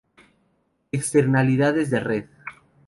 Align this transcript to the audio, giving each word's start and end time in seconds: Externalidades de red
Externalidades 0.91 1.91
de 1.91 1.99
red 1.99 2.25